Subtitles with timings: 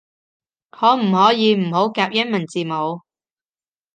[0.71, 3.01] 可唔可以唔好夾英文字母